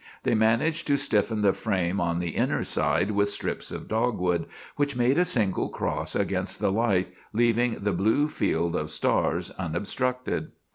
[0.23, 4.95] They managed to stiffen the frame on the inner side with strips of dogwood, which
[4.95, 10.53] made a single cross against the light, leaving the blue field of stars unobstructed.